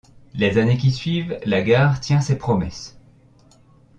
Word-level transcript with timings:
Les 0.33 0.57
années 0.57 0.79
qui 0.79 0.89
suivent, 0.89 1.37
la 1.45 1.61
gare 1.61 1.99
tient 1.99 2.21
ses 2.21 2.35
promesses. 2.39 2.97